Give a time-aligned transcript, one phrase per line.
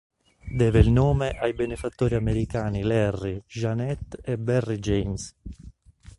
[0.55, 5.35] Deve il nome ai benefattori americani Larry, Jeanette e Barry James.